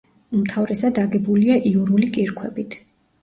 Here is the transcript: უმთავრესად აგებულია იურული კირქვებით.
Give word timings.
უმთავრესად 0.37 1.01
აგებულია 1.01 1.59
იურული 1.71 2.09
კირქვებით. 2.17 2.79